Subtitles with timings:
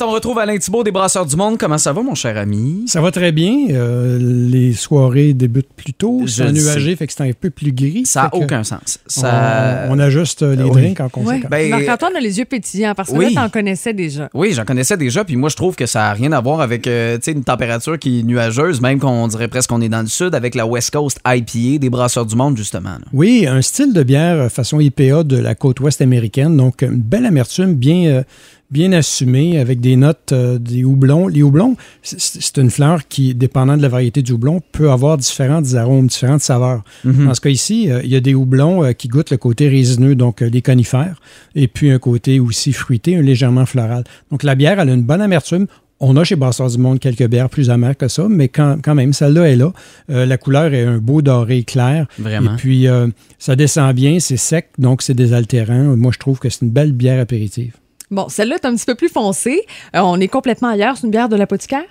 [0.00, 1.58] On retrouve Alain Thibault des Brasseurs du Monde.
[1.58, 2.84] Comment ça va, mon cher ami?
[2.86, 3.66] Ça va très bien.
[3.70, 6.22] Euh, les soirées débutent plus tôt.
[6.24, 8.02] Je C'est le nuagé, fait que c'est un peu plus gris.
[8.06, 8.98] Ça n'a aucun sens.
[9.06, 9.86] Ça...
[9.88, 10.70] On, on ajuste les Oui.
[10.70, 11.42] drinks en conséquence.
[11.50, 11.68] Ouais.
[11.70, 13.34] Ben, Marc-Antoine a les yeux pétillants parce que oui.
[13.34, 14.28] là, t'en connaissais déjà.
[14.34, 16.86] Oui, j'en connaissais déjà, puis moi je trouve que ça n'a rien à voir avec
[16.86, 20.00] euh, tu sais, une température qui est nuageuse, même qu'on dirait presque qu'on est dans
[20.02, 22.90] le sud, avec la West Coast IPA des Brasseurs du Monde, justement.
[22.90, 23.00] là.
[23.12, 26.56] Oui, un style de bière euh, façon IPA de la côte ouest américaine.
[26.56, 28.22] Donc, une belle amertume bien, euh,
[28.70, 31.26] bien assumée avec des notes euh, des houblons.
[31.26, 35.74] Les houblons, c'est- une fleur qui, dépendant de la variété du houblon, peut avoir différents
[35.74, 36.82] arômes, différentes saveurs.
[37.04, 39.68] Dans ce cas ici, euh, il y a des houblons euh, qui goûtent le côté
[39.68, 41.20] résineux, donc euh, les conifères,
[41.54, 44.04] et puis un côté aussi fruité, un légèrement floral.
[44.30, 45.66] Donc, la bière, elle a une bonne amertume.
[46.00, 48.94] On a chez Brasseurs du Monde quelques bières plus amères que ça, mais quand, quand
[48.94, 49.72] même, celle-là est là.
[50.10, 52.06] Euh, la couleur est un beau doré clair.
[52.18, 52.54] Vraiment.
[52.54, 53.08] Et puis, euh,
[53.38, 55.96] ça descend bien, c'est sec, donc c'est désaltérant.
[55.96, 57.74] Moi, je trouve que c'est une belle bière apéritive.
[58.10, 59.62] Bon, celle-là est un petit peu plus foncée.
[59.94, 60.96] Euh, on est complètement ailleurs.
[60.96, 61.84] C'est une bière de l'apothicaire?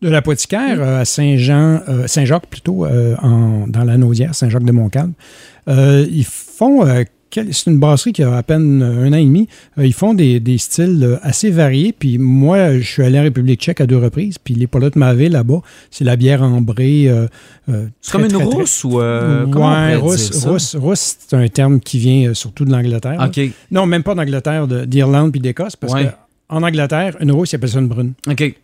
[0.00, 5.12] De l'apothicaire euh, à Saint-Jean, euh, Saint-Jacques plutôt, en- dans la Naudière, Saint-Jacques-de-Montcalm.
[5.68, 6.84] Ils font,
[7.34, 9.48] c'est une brasserie qui a à peine euh, un an et demi.
[9.78, 11.92] Euh, ils font des, des styles euh, assez variés.
[11.98, 14.38] Puis moi, je suis allé en République tchèque à deux reprises.
[14.38, 15.60] Puis les Polottes Mavé, là-bas,
[15.90, 17.08] c'est la bière ambrée.
[17.08, 17.26] euh,
[17.68, 19.00] euh, C'est comme une très, très- rousse ou.
[19.00, 20.50] euh, comment on ouais, rousse, dire ça?
[20.50, 23.18] rousse, rousse, c'est un terme qui vient surtout de l'Angleterre.
[23.18, 23.26] là.
[23.26, 23.40] OK.
[23.70, 26.10] Non, même pas d'Angleterre, de- d'Irlande puis d'Écosse, parce Ouais.
[26.52, 28.12] En Angleterre, une rousse, ils appellent ça une brune.
[28.28, 28.54] OK.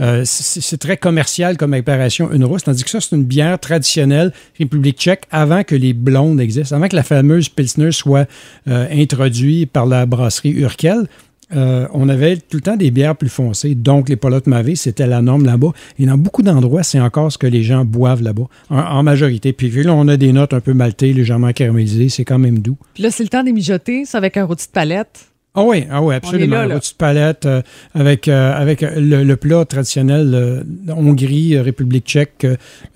[0.00, 4.32] Euh, c'est très commercial comme appellation, une rousse, tandis que ça, c'est une bière traditionnelle
[4.58, 8.26] République tchèque avant que les blondes existent, avant que la fameuse Pilsner soit
[8.68, 11.06] euh, introduite par la brasserie Urkel.
[11.54, 15.06] euh, on avait tout le temps des bières plus foncées, donc les polottes mavé, c'était
[15.06, 15.72] la norme là-bas.
[15.98, 19.52] Et dans beaucoup d'endroits, c'est encore ce que les gens boivent là-bas, en, en majorité.
[19.52, 22.76] Puis là, on a des notes un peu maltées, légèrement caramélisées, c'est quand même doux.
[22.94, 25.29] Puis là, c'est le temps des mijoter, ça avec un rôti de palette.
[25.52, 26.56] Ah oui, ah oui, absolument.
[26.56, 26.74] là, là.
[26.74, 27.60] Rôti de palette euh,
[27.94, 30.62] avec, euh, avec euh, le, le plat traditionnel euh,
[30.94, 32.46] Hongrie, République tchèque,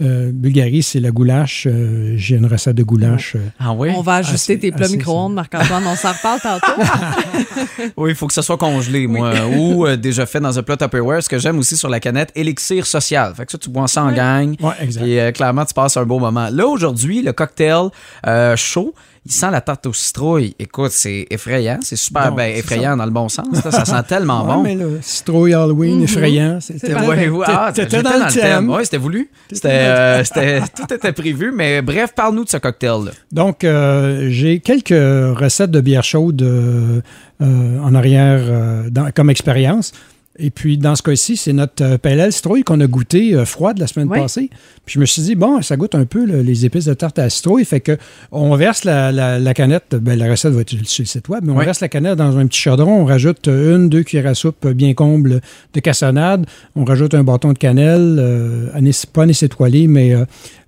[0.01, 1.67] Bulgarie, c'est la goulash.
[1.67, 3.35] Euh, J'ai une recette de goulash.
[3.35, 3.41] euh.
[3.59, 3.91] Ah oui?
[3.97, 5.83] On va ajuster Assez- tes plats micro-ondes, Marc-Antoine.
[5.87, 6.81] On s'en reparle tantôt.
[7.97, 9.33] Oui, il faut que ça soit congelé, moi.
[9.59, 11.23] Ou euh, déjà fait dans un plat Tupperware.
[11.23, 13.35] Ce que j'aime aussi sur la canette, élixir social.
[13.35, 14.55] Fait que ça, tu bois ça en gang.
[14.61, 15.05] Ouais, exact.
[15.07, 16.49] Et euh, clairement, tu passes un beau moment.
[16.51, 17.89] Là, aujourd'hui, le cocktail
[18.27, 18.95] euh, chaud,
[19.27, 20.55] il sent la tarte aux citrouilles.
[20.59, 21.79] Écoute, c'est effrayant.
[21.83, 23.47] C'est super Non, ben, effrayant dans le bon sens.
[23.65, 23.71] là.
[23.71, 24.63] Ça sent tellement Ouais, bon.
[24.63, 26.59] mais le citrouille Halloween, effrayant.
[26.61, 26.95] C'était.
[26.95, 28.69] Ouais, ouais, ah, j'étais dans le thème.
[28.71, 29.31] Oui, c'était voulu.
[29.51, 31.53] C'était, euh, c'était- tout était prévu.
[31.55, 33.13] Mais bref, parle-nous de ce cocktail-là.
[33.33, 37.01] Donc, euh, j'ai quelques recettes de bière chaude euh,
[37.41, 39.93] euh, en arrière euh, dans- comme expérience.
[40.37, 43.79] Et puis, dans ce cas-ci, c'est notre euh, PLL citrouille qu'on a goûté euh, froide
[43.79, 44.19] la semaine Oui.
[44.19, 44.51] passée.
[44.85, 47.21] Puis je me suis dit, bon, ça goûte un peu là, les épices de tarte
[47.21, 47.65] à citrouille.
[47.65, 47.97] Fait que
[48.33, 51.45] on verse la, la- la canette, ben, la recette va être sur le site web,
[51.45, 51.65] mais on Oui.
[51.65, 53.03] verse la canette dans un petit chaudron.
[53.03, 55.41] On rajoute une, deux cuillères à soupe bien comble
[55.73, 56.47] de cassonade.
[56.75, 60.25] On rajoute un bâton de cannelle, euh, anis- pas anis étoilé, mais euh,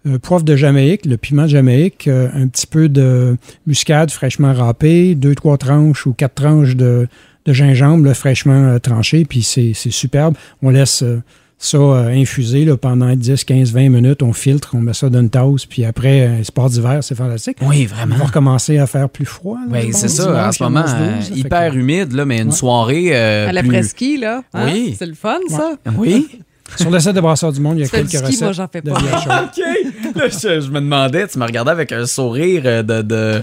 [0.06, 4.52] euh, poivre de Jamaïque, le piment de Jamaïque, euh, un petit peu de muscade fraîchement
[4.54, 7.08] râpée, deux, trois tranches ou quatre tranches de,
[7.46, 10.34] de gingembre là, fraîchement euh, tranché, puis c'est c'est superbe.
[10.62, 11.22] On laisse euh,
[11.58, 14.22] ça euh, infuser là, pendant 10, 15, 20 minutes.
[14.22, 17.56] On filtre, on met ça dans une tasse, puis après, un sport d'hiver, c'est fantastique.
[17.62, 18.16] Oui, On vraiment.
[18.16, 19.58] va recommencer à faire plus froid.
[19.70, 22.12] là, je c'est ça, en ce moment, 11, 12, euh, là, fait hyper que- humide,
[22.12, 22.54] là, mais une Ouais.
[22.54, 23.08] soirée.
[23.12, 24.42] euh, À la plus- presqu'île, là.
[24.52, 24.66] hein?
[24.70, 24.94] Oui.
[24.98, 25.72] C'est le fun, ça.
[25.96, 26.28] Oui.
[26.76, 28.66] Sur le site de Brasseurs du Monde, il y a quelques ski, recettes moi, j'en
[28.66, 28.98] fais de pas.
[29.44, 30.16] OK.
[30.16, 33.02] Là, je, je me demandais, tu me regardais avec un sourire de.
[33.02, 33.42] de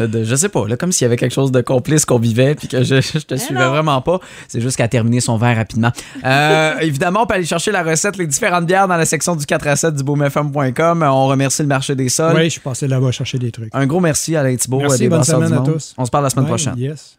[0.00, 2.18] de, de- je sais pas, là, comme s'il y avait quelque chose de complice qu'on
[2.18, 3.70] vivait puis que je, je te suivais non.
[3.70, 4.20] vraiment pas.
[4.48, 5.90] C'est juste qu'à terminer son verre rapidement.
[6.24, 9.46] Euh, évidemment, on peut aller chercher la recette, les différentes bières dans la section du
[9.46, 11.02] 4 à 7 du boomfm.com.
[11.02, 12.34] On remercie le marché des sols.
[12.34, 13.70] Oui, je suis passé là-bas chercher des trucs.
[13.74, 15.94] Un gros merci à Alain Thibault Merci, des bonne semaine du à tous.
[15.98, 16.74] On se parle la semaine Ouais, prochaine.
[16.76, 17.16] Yes.